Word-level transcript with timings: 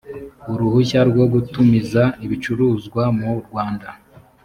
uruhushya 0.51 0.99
rwo 1.09 1.25
gutumiza 1.33 2.03
ibicuruzwa 2.25 3.03
mu 3.19 3.29
rwanda 3.47 3.89